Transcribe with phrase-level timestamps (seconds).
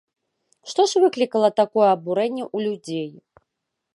[0.71, 3.09] Што ж выклікала такое абурэнне ў людзей?